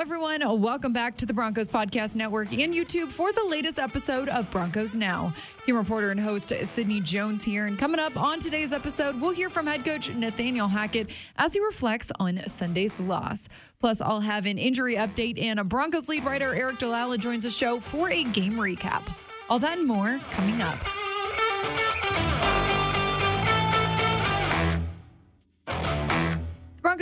[0.00, 0.60] Everyone.
[0.60, 4.96] Welcome back to the Broncos Podcast Network and YouTube for the latest episode of Broncos
[4.96, 5.32] Now.
[5.64, 7.66] Team reporter and host Sydney Jones here.
[7.66, 11.60] And coming up on today's episode, we'll hear from head coach Nathaniel Hackett as he
[11.60, 13.48] reflects on Sunday's loss.
[13.80, 17.50] Plus, I'll have an injury update, and a Broncos lead writer Aric DiLalla joins the
[17.50, 19.02] show for a game recap.
[19.48, 20.78] All that and more coming up.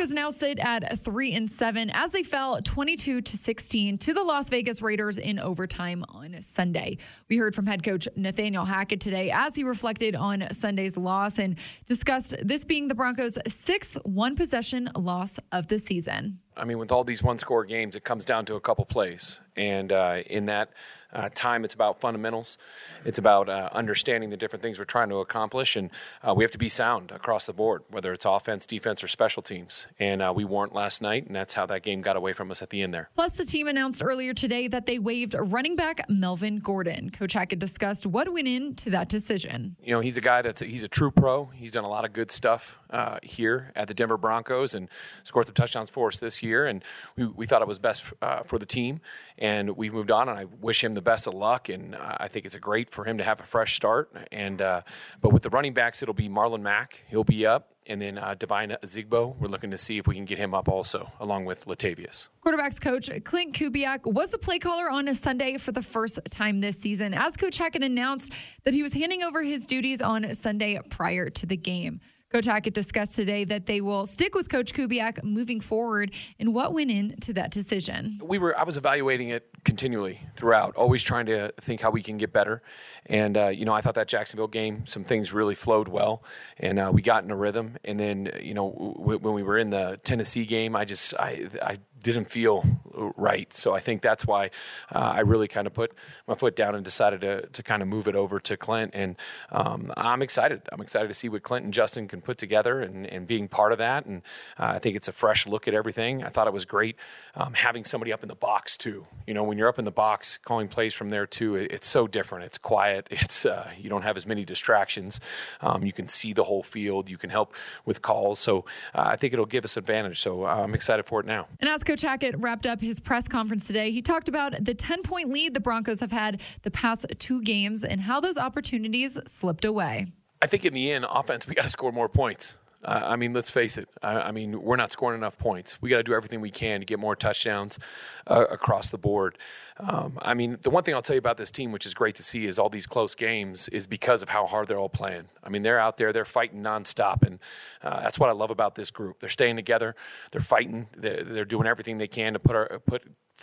[0.03, 4.25] Broncos now sit at three and seven as they fell 22 to 16 to the
[4.25, 6.99] Las Vegas Raiders in overtime on Sunday.
[7.29, 11.57] We heard from head coach Nathaniel Hackett today as he reflected on Sunday's loss and
[11.87, 16.41] discussed this being the Broncos' sixth one possession loss of the season.
[16.57, 19.41] I mean, with all these one score games, it comes down to a couple plays.
[19.57, 20.71] And uh, in that
[21.13, 22.57] uh, time, it's about fundamentals.
[23.05, 25.77] It's about uh, understanding the different things we're trying to accomplish.
[25.77, 25.91] And
[26.23, 29.43] uh, we have to be sound across the board, whether it's offense, defense, or special
[29.43, 29.89] teams.
[29.99, 32.63] And uh, we weren't last night, and that's how that game got away from us
[32.63, 33.11] at the end there.
[33.15, 37.11] Plus, the team announced earlier today that they waived running back Melvin Gordon.
[37.11, 39.77] Coach Hackett discussed what went into that decision.
[39.83, 41.47] You know, he's a guy that's a, he's a true pro.
[41.47, 44.89] He's done a lot of good stuff uh, here at the Denver Broncos and
[45.25, 46.67] scored some touchdowns for us this year.
[46.67, 46.83] And
[47.17, 49.01] we, we thought it was best uh, for the team.
[49.39, 51.69] And we've moved on, and I wish him the best of luck.
[51.69, 54.15] And uh, I think it's a great for him to have a fresh start.
[54.31, 54.83] And uh,
[55.21, 57.05] but with the running backs, it'll be Marlon Mack.
[57.09, 57.69] He'll be up.
[57.87, 60.69] And then uh, Devine Ozigbo, we're looking to see if we can get him up
[60.69, 62.29] also, along with Latavius.
[62.47, 66.61] Quarterbacks coach Clint Kubiak was the play caller on a Sunday for the first time
[66.61, 70.79] this season, as Coach Hackett announced that he was handing over his duties on Sunday
[70.91, 72.01] prior to the game.
[72.33, 76.73] Coach Hackett discussed today that they will stick with Coach Kubiak moving forward and what
[76.73, 78.19] went into that decision.
[78.23, 82.17] We were I was evaluating it continually throughout, always trying to think how we can
[82.17, 82.63] get better.
[83.05, 86.25] And uh, you know, I thought that Jacksonville game, some things really flowed well,
[86.59, 87.77] and uh, we got in a rhythm.
[87.85, 91.49] And then you know, w- when we were in the Tennessee game, I just I
[91.63, 92.65] I didn't feel
[92.95, 93.53] right.
[93.53, 94.51] So I think that's why
[94.93, 95.93] uh, I really kind of put
[96.27, 98.93] my foot down and decided to, to kind of move it over to Clint.
[98.95, 99.17] And
[99.51, 100.63] um, I'm excited.
[100.73, 103.73] I'm excited to see what Clint and Justin can put together and, and being part
[103.73, 104.07] of that.
[104.07, 104.23] And
[104.59, 106.23] uh, I think it's a fresh look at everything.
[106.23, 106.97] I thought it was great
[107.35, 109.07] um, having somebody up in the box too.
[109.27, 111.87] You know, when you're up in the box calling plays from there too, it, it's
[111.87, 112.45] so different.
[112.45, 113.09] It's quiet.
[113.23, 115.21] It's uh, you don't have as many distractions.
[115.61, 117.09] Um, you can see the whole field.
[117.09, 117.55] You can help
[117.85, 118.41] with calls.
[118.41, 118.65] So
[118.95, 120.21] uh, I think it'll give us advantage.
[120.21, 121.47] So uh, I'm excited for it now.
[121.61, 125.53] And Coach wrapped up his press conference today, he talked about the 10 point lead
[125.53, 130.07] the Broncos have had the past two games and how those opportunities slipped away.
[130.41, 132.57] I think in the end, offense, we got to score more points.
[132.85, 133.89] Uh, I mean, let's face it.
[134.03, 135.81] I, I, mean, we're not scoring enough points.
[135.81, 137.79] We got to do everything we can to get more touchdowns
[138.27, 139.39] uh, across the board.
[139.79, 142.15] Um, I mean, the one thing I'll tell you about this team, which is great
[142.17, 145.25] to see, is all these close games is because of how hard they're all playing.
[145.43, 147.39] I mean, they're out there, they're fighting nonstop, and
[147.83, 149.21] uh, that's what I love about this group.
[149.21, 149.95] They're staying together,
[150.31, 153.03] they're fighting, they're, they're doing everything they can to put our put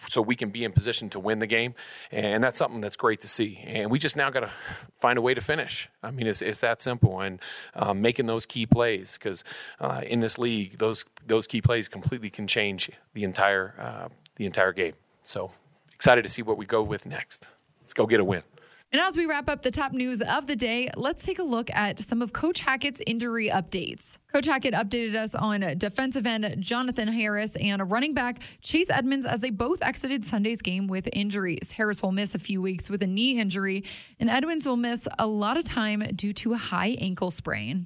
[0.10, 1.74] so we can be in position to win the game,
[2.12, 3.62] and that's something that's great to see.
[3.66, 4.52] And we just now got to
[5.00, 5.90] find a way to finish.
[6.02, 7.40] I mean, it's, it's that simple, and
[7.76, 9.44] um, making those key plays because
[9.80, 14.46] uh, in this league, those those key plays completely can change the entire uh, the
[14.46, 14.94] entire game.
[15.22, 15.52] So
[15.94, 17.50] excited to see what we go with next.
[17.82, 18.44] Let's go get a win.
[18.92, 21.70] And as we wrap up the top news of the day, let's take a look
[21.70, 24.18] at some of Coach Hackett's injury updates.
[24.34, 29.42] Coach Hackett updated us on defensive end Jonathan Harris and running back Chase Edmonds as
[29.42, 31.72] they both exited Sunday's game with injuries.
[31.72, 33.84] Harris will miss a few weeks with a knee injury,
[34.20, 37.86] and Edmonds will miss a lot of time due to a high ankle sprain.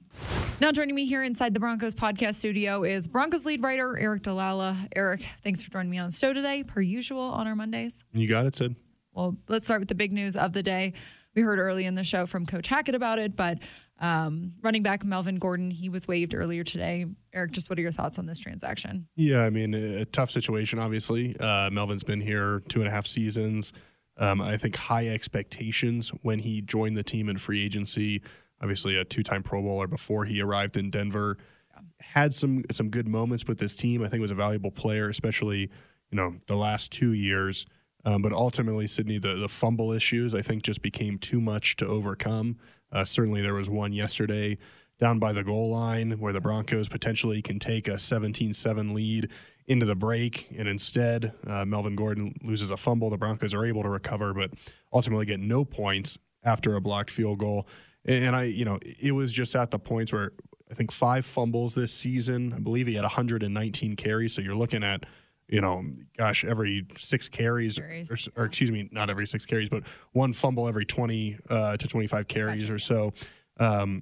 [0.62, 4.90] Now, joining me here inside the Broncos podcast studio is Broncos lead writer Aric DiLalla.
[4.96, 8.06] Aric, thanks for joining me on the show today, per usual on our Mondays.
[8.14, 8.78] You got it, Sid.
[9.14, 10.94] Well, let's start with the big news of the day.
[11.36, 13.60] We heard early in the show from Coach Hackett about it, but
[14.00, 17.06] um, running back Melvin Gordon, he was waived earlier today.
[17.36, 19.08] Aric, just what are your thoughts on this transaction?
[19.16, 21.36] Yeah, I mean, a tough situation, obviously.
[21.40, 23.74] Uh, Melvin's been here two and a half seasons.
[24.18, 28.22] Um, I think high expectations when he joined the team in free agency.
[28.62, 31.38] Obviously, a two-time Pro Bowler before he arrived in Denver.
[31.74, 31.82] Yeah.
[32.00, 34.04] Had some some good moments with this team.
[34.04, 35.70] I think was a valuable player, especially
[36.12, 37.66] you know the last two years.
[38.06, 41.88] Um, but ultimately, Sydney, the, the fumble issues, I think, just became too much to
[41.88, 42.58] overcome.
[42.92, 44.58] Uh, certainly, there was one yesterday
[45.00, 49.30] down by the goal line where the Broncos potentially can take a 17 7 lead
[49.68, 50.50] into the break.
[50.58, 53.10] And instead, uh, Melvin Gordon loses a fumble.
[53.10, 54.52] The Broncos are able to recover, but
[54.92, 57.68] ultimately get no points after a blocked field goal.
[58.06, 60.34] And I, you know, it was just at the points where
[60.70, 62.54] I think five fumbles this season.
[62.54, 64.34] I believe he had 119 carries.
[64.34, 65.06] So you're looking at
[65.54, 65.84] you know,
[66.18, 68.28] gosh, every six carries, carries.
[68.36, 71.88] Or, or, excuse me, not every six carries, but one fumble every 20 uh, to
[71.88, 72.74] 25 carries gotcha.
[72.74, 73.14] or so,
[73.60, 74.02] um,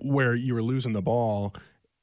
[0.00, 1.54] where you were losing the ball.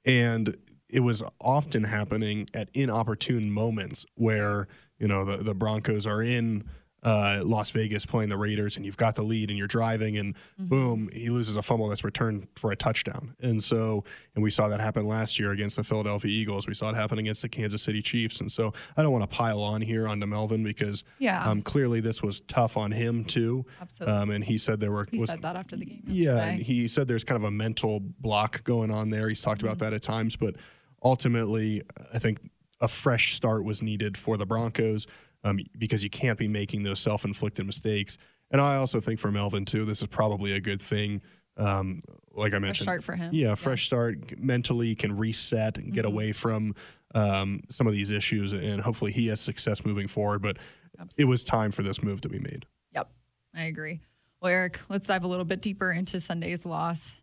[0.05, 0.55] And
[0.87, 4.67] it was often happening at inopportune moments where
[4.99, 6.63] you know the the Broncos are in
[7.03, 10.35] uh, Las Vegas playing the Raiders, and you've got the lead, and you're driving, and
[10.35, 10.65] mm-hmm.
[10.65, 13.35] boom, he loses a fumble that's returned for a touchdown.
[13.41, 14.03] And so,
[14.35, 16.67] and we saw that happen last year against the Philadelphia Eagles.
[16.67, 18.41] We saw it happen against the Kansas City Chiefs.
[18.41, 21.43] And so, I don't want to pile on here onto Melvin because yeah.
[21.43, 23.65] um, clearly this was tough on him too.
[23.81, 24.15] Absolutely.
[24.15, 26.03] Um, and he said there were he was, said that after the game.
[26.05, 26.57] Yesterday.
[26.57, 29.29] Yeah, he said there's kind of a mental block going on there.
[29.29, 29.67] He's talked mm-hmm.
[29.67, 30.55] about that at times, but
[31.03, 31.81] ultimately,
[32.13, 32.39] I think
[32.81, 35.07] a fresh start was needed for the Broncos
[35.43, 38.17] um, because you can't be making those self inflicted mistakes.
[38.51, 41.21] And I also think for Melvin, too, this is probably a good thing.
[41.57, 42.01] Um,
[42.33, 43.33] like I mentioned, fresh start for him.
[43.33, 43.87] Yeah, fresh yeah.
[43.87, 46.13] start mentally can reset and get mm-hmm.
[46.13, 46.75] away from
[47.13, 50.41] um, some of these issues, and hopefully he has success moving forward.
[50.41, 50.57] But
[50.99, 51.23] Absolutely.
[51.23, 52.65] it was time for this move to be made.
[52.93, 53.11] Yep,
[53.55, 53.99] I agree.
[54.41, 57.15] Well, Aric, let's dive a little bit deeper into Sunday's loss.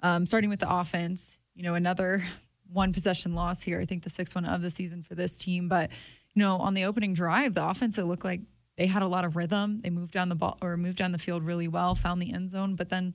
[0.00, 2.22] Um, starting with the offense, you know, another
[2.72, 3.80] one possession loss here.
[3.80, 5.90] I think the sixth one of the season for this team, but
[6.38, 8.42] you know, on the opening drive, the offense it looked like
[8.76, 9.80] they had a lot of rhythm.
[9.82, 12.50] They moved down the ball or moved down the field really well, found the end
[12.50, 13.14] zone, but then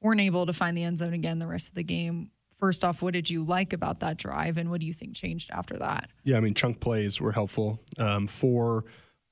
[0.00, 2.32] weren't able to find the end zone again the rest of the game.
[2.58, 5.52] First off, what did you like about that drive, and what do you think changed
[5.52, 6.10] after that?
[6.24, 7.78] Yeah, I mean, chunk plays were helpful.
[7.96, 8.86] Um, four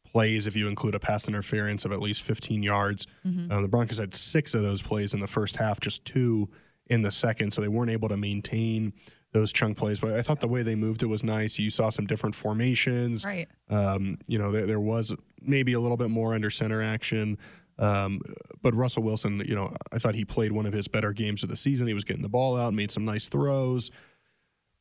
[0.04, 3.08] plays, if you include a pass interference of at least 15 yards.
[3.26, 3.50] Mm-hmm.
[3.50, 6.48] Um, the Broncos had six of those plays in the first half, just two
[6.86, 8.92] in the second, so they weren't able to maintain
[9.32, 9.98] those chunk plays.
[9.98, 11.58] But I thought the way they moved it was nice.
[11.58, 13.24] You saw some different formations.
[13.24, 13.48] Right.
[13.68, 17.38] Um, you know, there, there, was maybe a little bit more under center action.
[17.78, 18.20] Um,
[18.60, 21.48] but Russell Wilson, you know, I thought he played one of his better games of
[21.48, 21.86] the season.
[21.86, 23.90] He was getting the ball out, made some nice throws.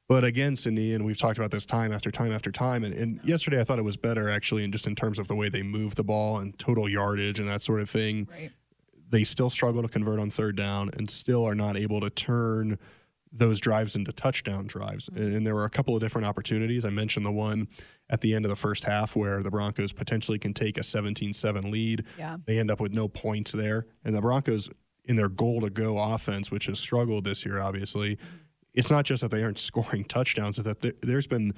[0.09, 2.83] But again, Cindy, and we've talked about this time after time after time.
[2.83, 5.35] And, and yesterday, I thought it was better actually, and just in terms of the
[5.35, 8.27] way they moved the ball and total yardage and that sort of thing.
[8.29, 8.51] Right.
[9.09, 12.77] They still struggle to convert on third down and still are not able to turn
[13.31, 15.09] those drives into touchdown drives.
[15.09, 15.35] Mm-hmm.
[15.35, 16.83] And there were a couple of different opportunities.
[16.85, 17.67] I mentioned the one
[18.09, 21.33] at the end of the first half where the Broncos potentially can take a 17
[21.33, 22.05] 7 lead.
[22.17, 22.37] Yeah.
[22.45, 23.85] They end up with no points there.
[24.03, 24.69] And the Broncos,
[25.05, 28.35] in their goal to go offense, which has struggled this year, obviously, mm-hmm.
[28.73, 31.53] it's not just that they aren't scoring touchdowns, it's that there's been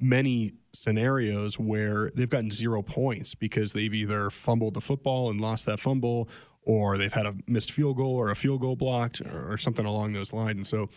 [0.00, 5.66] many scenarios where they've gotten zero points because they've either fumbled the football and lost
[5.66, 6.28] that fumble
[6.62, 9.86] or they've had a missed field goal or a field goal blocked or, or something
[9.86, 10.56] along those lines.
[10.56, 10.88] And so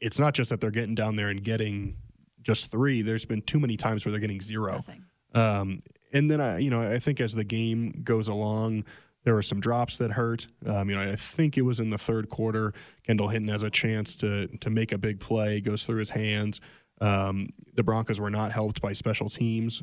[0.00, 1.96] it's not just that they're getting down there and getting
[2.42, 3.02] just three.
[3.02, 4.82] There's been too many times where they're getting zero.
[5.34, 5.82] Um,
[6.12, 8.84] and then I, you know, I think as the game goes along,
[9.24, 10.46] there were some drops that hurt.
[10.66, 12.72] Um, you know, I think it was in the third quarter.
[13.06, 16.60] Kendall Hinton has a chance to to make a big play, goes through his hands.
[17.00, 19.82] Um, the Broncos were not helped by special teams.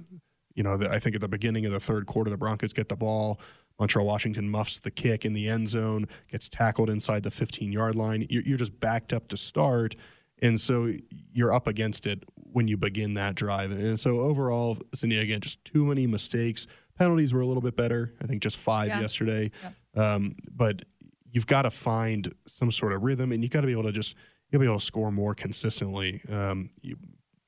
[0.55, 2.89] You know, the, I think at the beginning of the third quarter, the Broncos get
[2.89, 3.39] the ball.
[3.79, 7.95] Montrell Washington muffs the kick in the end zone, gets tackled inside the 15 yard
[7.95, 8.25] line.
[8.29, 9.95] You're, you're just backed up to start.
[10.41, 10.91] And so
[11.31, 13.71] you're up against it when you begin that drive.
[13.71, 16.67] And so overall, Cindy, again, just too many mistakes.
[16.97, 18.13] Penalties were a little bit better.
[18.21, 19.01] I think just five yeah.
[19.01, 19.51] yesterday.
[19.95, 20.13] Yeah.
[20.13, 20.83] Um, but
[21.31, 23.91] you've got to find some sort of rhythm and you've got to be able to
[23.91, 24.15] just
[24.49, 26.21] you'll be able to score more consistently.
[26.31, 26.97] Um, you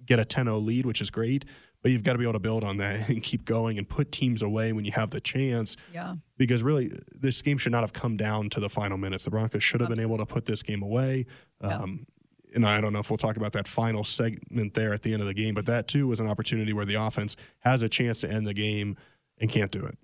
[0.06, 1.46] get a 10-0 lead, which is great,
[1.81, 4.12] but you've got to be able to build on that and keep going and put
[4.12, 5.78] teams away when you have the chance.
[5.94, 6.16] Yeah.
[6.38, 9.26] Because really, this game should not have come down to the final minutes.
[9.26, 10.04] The Broncos should have Absolutely.
[10.06, 11.26] been able to put this game away.
[11.62, 12.06] Um,
[12.56, 15.22] And I don't know if we'll talk about that final segment there at the end
[15.22, 18.22] of the game, but that too was an opportunity where the offense has a chance
[18.22, 18.98] to end the game
[19.40, 19.98] and can't do it.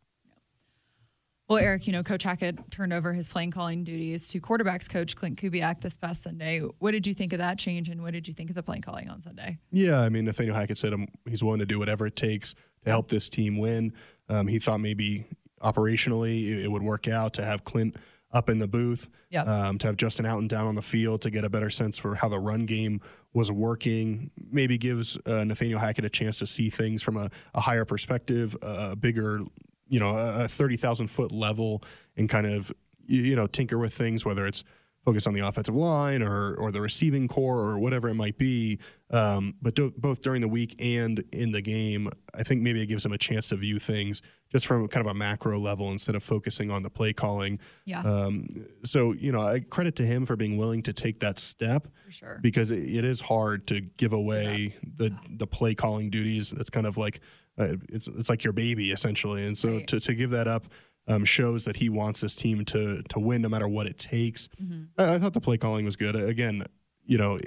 [1.48, 5.16] Well, Aric, you know, Coach Hackett turned over his playing calling duties to quarterbacks coach
[5.16, 6.62] Clint Kubiak this past Sunday.
[6.80, 8.82] What did you think of that change, and what did you think of the playing
[8.82, 9.60] calling on Sunday?
[9.72, 10.94] Yeah, I mean, Nathaniel Hackett said
[11.30, 13.94] he's willing to do whatever it takes to help this team win.
[14.28, 15.26] Um, he thought maybe
[15.62, 17.96] operationally it would work out to have Clint
[18.32, 19.48] up in the booth, yep.
[19.48, 22.00] um, to have Justin out and down on the field to get a better sense
[22.00, 23.02] for how the run game
[23.34, 24.32] was working.
[24.52, 28.58] Maybe gives uh, Nathaniel Hackett a chance to see things from a, a higher perspective,
[28.64, 29.42] a bigger
[29.88, 31.84] you know a, 30,000 foot level
[32.18, 32.72] and kind of
[33.06, 34.64] you know tinker with things whether it's
[35.06, 38.80] focus on the offensive line or or the receiving corps or whatever it might be.
[39.12, 42.88] Um, but do, both during the week and in the game I think maybe it
[42.88, 46.16] gives him a chance to view things just from kind of a macro level instead
[46.16, 47.60] of focusing on the play calling.
[47.86, 48.02] Yeah.
[48.02, 48.48] Um,
[48.84, 52.12] so you know I credit to him for being willing to take that step for
[52.12, 52.40] sure.
[52.42, 54.90] because it, it is hard to give away yeah.
[54.98, 56.50] the the play calling duties.
[56.50, 57.22] That's kind of like
[57.58, 59.88] uh, it's it's like your baby essentially, and so right.
[59.88, 60.68] to to give that up.
[61.08, 64.48] Um, shows that he wants this team to to win no matter what it takes.
[64.60, 64.86] Mm-hmm.
[64.98, 66.16] I, I, thought the play calling was good.
[66.16, 66.64] Again,
[67.06, 67.38] you know,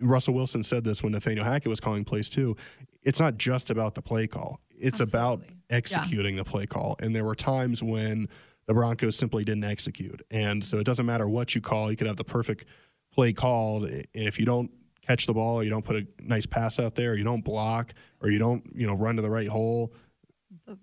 [0.00, 2.56] Russell Wilson said this when Nathaniel Hackett was calling plays too.
[3.02, 5.18] It's not just about the play call; it's Absolutely.
[5.18, 6.44] about executing yeah.
[6.44, 6.96] the play call.
[6.98, 8.26] And there were times when
[8.66, 11.90] the Broncos simply didn't execute, and so it doesn't matter what you call.
[11.90, 12.64] You could have the perfect
[13.12, 14.70] play called, and if you don't
[15.06, 17.44] catch the ball, or you don't put a nice pass out there, or you don't
[17.44, 19.92] block, or you don't you know run to the right hole,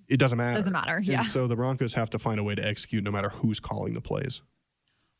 [0.09, 0.51] it doesn't matter.
[0.51, 1.21] It doesn't matter, And yeah.
[1.21, 4.01] so the Broncos have to find a way to execute no matter who's calling the
[4.01, 4.41] plays.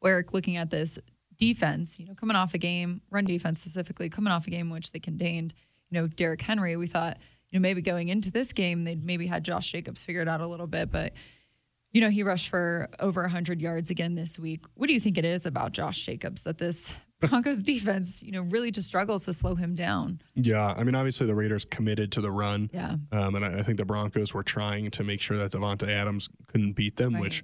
[0.03, 1.00] Aric, looking at this
[1.38, 4.91] defense, you know, coming off a game, run defense specifically, coming off a game which
[4.91, 5.53] they contained,
[5.89, 7.17] you know, Derrick Henry, we thought,
[7.50, 10.48] you know, maybe going into this game, they'd maybe had Josh Jacobs figured out a
[10.48, 11.13] little bit, but,
[11.91, 14.63] you know, he rushed for over 100 yards again this week.
[14.75, 18.41] What do you think it is about Josh Jacobs that this Broncos defense, you know,
[18.43, 20.21] really just struggles to slow him down?
[20.36, 22.69] Yeah, I mean, obviously the Raiders committed to the run.
[22.74, 22.95] Yeah.
[23.12, 26.29] Um, and I, I think the Broncos were trying to make sure that Davante Adams
[26.48, 27.21] couldn't beat them, Right.
[27.21, 27.43] which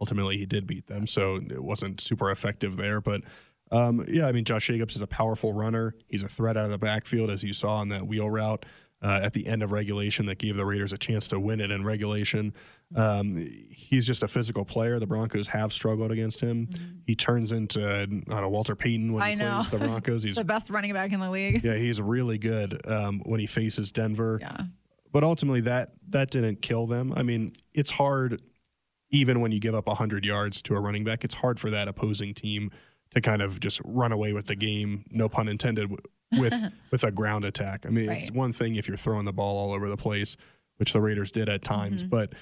[0.00, 1.06] ultimately he did beat them.
[1.06, 3.00] So it wasn't super effective there.
[3.00, 3.22] But
[3.70, 5.94] um, yeah, I mean, Josh Jacobs is a powerful runner.
[6.06, 8.64] He's a threat out of the backfield, as you saw on that wheel route
[9.02, 11.70] uh, at the end of regulation that gave the Raiders a chance to win it
[11.70, 12.52] in regulation.
[12.96, 13.36] Um,
[13.70, 14.98] he's just a physical player.
[14.98, 16.68] The Broncos have struggled against him.
[17.06, 19.56] He turns into, I don't know, Walter Payton when I he know.
[19.56, 20.22] plays the Broncos.
[20.24, 21.62] He's The best running back in the league.
[21.64, 24.38] yeah, he's really good um, when he faces Denver.
[24.40, 24.62] Yeah.
[25.12, 27.12] But ultimately, that that didn't kill them.
[27.16, 28.42] I mean, it's hard,
[29.10, 31.88] even when you give up 100 yards to a running back, it's hard for that
[31.88, 32.70] opposing team
[33.14, 35.90] to kind of just run away with the game, no pun intended,
[36.32, 36.54] with
[36.90, 37.86] with a ground attack.
[37.86, 40.36] I mean, it's one thing if you're throwing the ball all over the place,
[40.76, 42.10] which the Raiders did at times, Mm-hmm.
[42.10, 42.32] but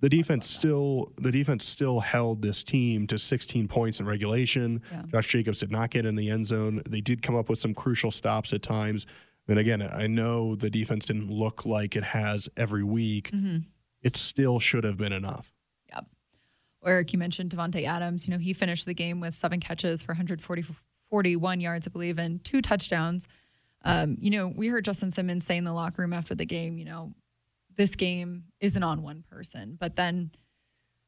[0.00, 4.82] the defense still the defense still held this team to 16 points in regulation.
[4.90, 5.02] Yeah.
[5.12, 6.80] Josh Jacobs did not get in the end zone.
[6.88, 9.04] They did come up with some crucial stops at times.
[9.46, 13.30] And again, I know the defense didn't look like it has every week.
[13.32, 13.58] Mm-hmm.
[14.00, 15.52] It still should have been enough.
[15.92, 16.06] Yep.
[16.86, 18.26] Aric, you mentioned Davante Adams.
[18.26, 20.64] You know, he finished the game with seven catches for 140,
[21.10, 23.26] 41 yards, I believe, and two touchdowns.
[23.84, 26.78] Um, you know, we heard Justin Simmons say in the locker room after the game,
[26.78, 27.12] you know,
[27.76, 29.76] this game isn't on one person.
[29.78, 30.30] But then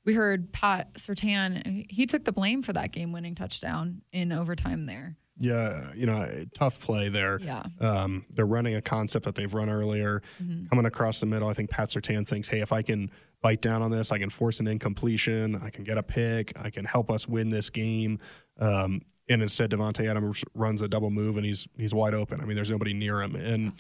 [0.05, 4.87] we heard Pat Surtain, he took the blame for that game winning touchdown in overtime
[4.87, 5.17] there.
[5.39, 7.39] Yeah, you know, tough play there.
[7.41, 7.65] Yeah.
[7.81, 10.23] Um, they're running a concept that they've run earlier,
[10.69, 11.49] coming across the middle.
[11.49, 14.31] I think Pat Surtain thinks, hey, if I can bite down on this, I can
[14.31, 18.19] force an incompletion, I can get a pick, I can help us win this game.
[18.59, 22.41] Um, and instead, Davante Adams runs a double move and he's he's wide open.
[22.41, 23.35] I mean, there's nobody near him.
[23.37, 23.73] And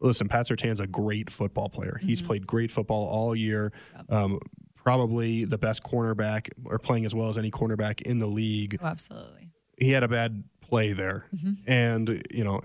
[0.00, 1.98] listen, Pat Surtain's a great football player.
[2.02, 3.72] He's played great football all year.
[4.08, 4.38] Um,
[4.76, 8.86] probably the best cornerback or playing as well as any cornerback in the league Oh,
[8.86, 9.50] absolutely.
[9.78, 11.52] he had a bad play there, Mm-hmm.
[11.70, 12.60] and you know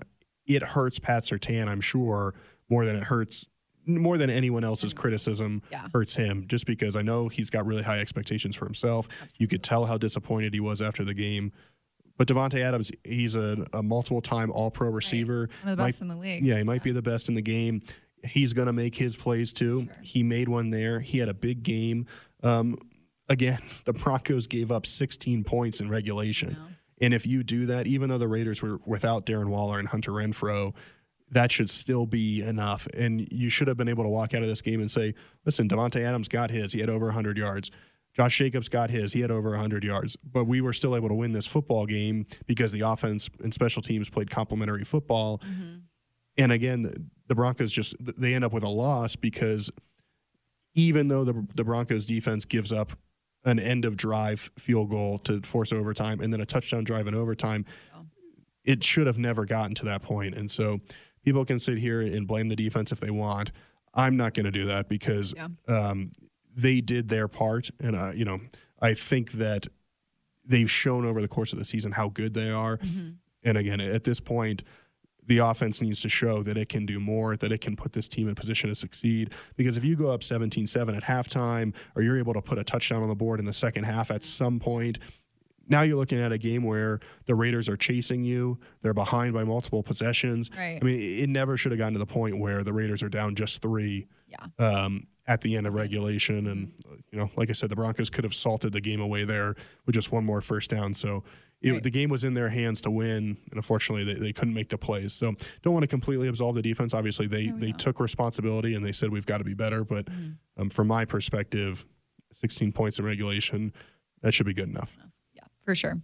[0.46, 2.34] it hurts Pat Surtain, I'm sure,
[2.68, 3.46] more than it hurts
[3.86, 5.88] more than anyone else's criticism Yeah.
[5.94, 6.46] hurts him.
[6.48, 9.08] Just because I know he's got really high expectations for himself.
[9.38, 11.52] You could tell how disappointed he was after the game.
[12.20, 15.48] But Davante Adams, he's a, a multiple-time All-Pro receiver.
[15.62, 16.44] One of the Might- best in the league.
[16.44, 17.80] yeah, he might be the best in the game.
[18.22, 19.88] He's going to make his plays too.
[20.02, 21.00] He made one there.
[21.00, 22.04] He had a big game.
[22.42, 22.76] Um,
[23.30, 26.58] again, the Broncos gave up 16 points in regulation.
[27.00, 30.10] And if you do that, even though the Raiders were without Darren Waller and Hunter
[30.12, 30.74] Renfrow,
[31.30, 32.86] that should still be enough.
[32.92, 35.14] And you should have been able to walk out of this game and say,
[35.46, 36.74] listen, Davante Adams got his.
[36.74, 37.70] He had over 100 yards.
[38.20, 39.14] Josh Jacobs got his.
[39.14, 40.14] He had over 100 yards.
[40.16, 43.80] But we were still able to win this football game because the offense and special
[43.80, 45.40] teams played complementary football.
[46.36, 49.70] And again, the Broncos just they end up with a loss because
[50.74, 52.92] even though the the Broncos defense gives up
[53.44, 57.14] an end of drive field goal to force overtime and then a touchdown drive in
[57.14, 57.64] overtime,
[58.64, 60.34] it should have never gotten to that point.
[60.34, 60.80] And so
[61.24, 63.50] people can sit here and blame the defense if they want.
[63.94, 65.48] I'm not going to do that because Yeah.
[65.68, 66.12] um,
[66.54, 68.40] they did their part, and uh, you know
[68.80, 69.66] I think that
[70.44, 72.78] they've shown over the course of the season how good they are.
[73.42, 74.64] And again, at this point,
[75.26, 78.08] the offense needs to show that it can do more, that it can put this
[78.08, 79.32] team in position to succeed.
[79.56, 82.64] Because if you go up 17 7 at halftime, or you're able to put a
[82.64, 84.98] touchdown on the board in the second half at some point,
[85.70, 88.58] now you're looking at a game where the Raiders are chasing you.
[88.82, 90.50] They're behind by multiple possessions.
[90.56, 90.78] Right.
[90.80, 93.34] I mean, it never should have gotten to the point where the Raiders are down
[93.36, 94.46] just three Yeah.
[94.58, 96.48] um, at the end of regulation.
[96.48, 96.72] And,
[97.12, 99.54] you know, like I said, the Broncos could have salted the game away there
[99.86, 100.92] with just one more first down.
[100.92, 101.22] So
[101.62, 101.82] it, Right.
[101.82, 103.36] the game was in their hands to win.
[103.50, 105.12] And unfortunately, they, they couldn't make the plays.
[105.12, 106.94] So don't want to completely absolve the defense.
[106.94, 109.84] Obviously, they, they took responsibility and they said, we've got to be better.
[109.84, 110.08] But
[110.56, 111.84] um, from my perspective,
[112.32, 113.72] 16 points in regulation,
[114.22, 114.96] that should be good enough.
[115.70, 116.00] For sure.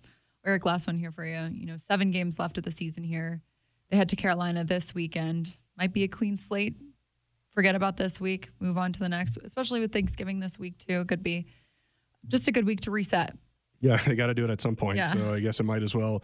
[0.46, 1.40] Aric, last one here for you.
[1.52, 3.42] You know, seven games left of the season here.
[3.90, 5.56] They head to Carolina this weekend.
[5.76, 6.76] Might be a clean slate.
[7.52, 8.50] Forget about this week.
[8.60, 11.00] Move on to the next, especially with Thanksgiving this week, too.
[11.00, 11.46] It could be
[12.28, 13.36] just a good week to reset.
[13.80, 14.98] Yeah, they got to do it at some point.
[14.98, 15.06] Yeah.
[15.06, 16.22] So I guess it might as well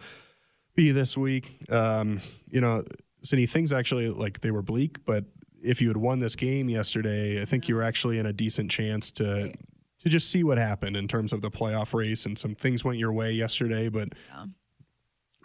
[0.73, 1.69] be this week.
[1.69, 2.81] Um, you know,
[3.23, 5.25] Cindy, things actually like they were bleak, but
[5.61, 8.71] if you had won this game yesterday, I think you were actually in a decent
[8.71, 9.55] chance to Right.
[10.03, 12.99] To just see what happened in terms of the playoff race and some things went
[12.99, 14.45] your way yesterday, but Yeah.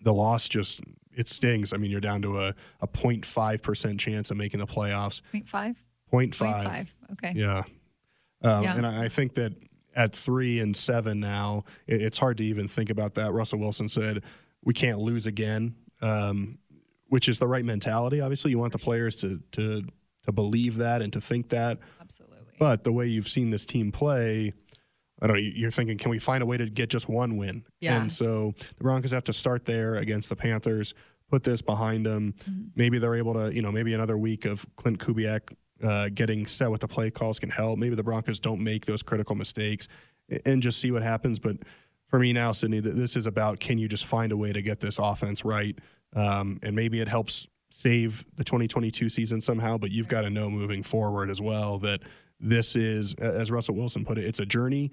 [0.03, 0.81] the loss just
[1.17, 1.73] it stings.
[1.73, 5.21] I mean, you're down to a, a 0.5 percent chance of making the playoffs.
[5.35, 5.75] 0.5?
[6.13, 6.33] 0.5.
[6.33, 6.87] 0.5.
[7.13, 7.33] Okay.
[7.35, 7.63] Yeah.
[8.43, 8.77] Um, Yeah.
[8.77, 9.55] And I I think that
[9.97, 13.33] at three and seven now, it, it's hard to even think about that.
[13.33, 14.23] Russell Wilson said,
[14.65, 16.59] we can't lose again, um,
[17.09, 18.21] which is the right mentality.
[18.21, 19.83] Obviously, you want the players to, to,
[20.25, 21.79] to believe that and to think that.
[22.59, 24.53] But the way you've seen this team play,
[25.21, 27.65] I don't know, you're thinking, can we find a way to get just one win?
[27.81, 28.01] Yeah.
[28.01, 30.95] And so the Broncos have to start there against the Panthers,
[31.31, 32.35] put this behind them.
[32.75, 36.71] Maybe they're able to, you know, maybe another week of Clint Kubiak uh, getting set
[36.71, 37.79] with the play calls can help.
[37.79, 39.89] Maybe the Broncos don't make those critical mistakes
[40.45, 41.39] and just see what happens.
[41.39, 41.59] But
[42.09, 44.81] for me now, Sydney, this is about can you just find a way to get
[44.81, 45.79] this offense right?
[46.17, 50.49] Um, and maybe it helps save the 2022 season somehow, but you've got to know
[50.49, 52.01] moving forward as well that
[52.41, 54.91] this is, as Russell Wilson put it, it's a journey.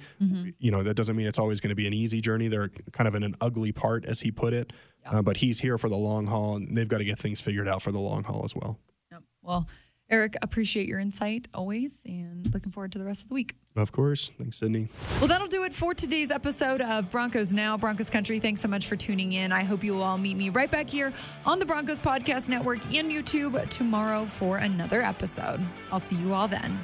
[0.60, 2.48] You know, that doesn't mean it's always going to be an easy journey.
[2.48, 4.74] They're kind of in an ugly part, as he put it.
[5.06, 7.68] Uh, but he's here for the long haul, and they've got to get things figured
[7.68, 8.80] out for the long haul as well.
[9.12, 9.22] Yep.
[9.44, 9.68] Well,
[10.12, 13.56] Aric, appreciate your insight always and looking forward to the rest of the week.
[13.76, 14.32] Of course.
[14.38, 14.88] Thanks, Sydney.
[15.20, 18.40] Well, that'll do it for today's episode of Broncos Now, Broncos Country.
[18.40, 19.52] Thanks so much for tuning in.
[19.52, 21.12] I hope you will all meet me right back here
[21.46, 25.60] on the Broncos Podcast Network and YouTube tomorrow for another episode.
[25.92, 26.80] I'll see you all then.